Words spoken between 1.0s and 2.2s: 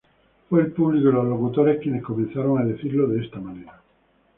y los locutores quienes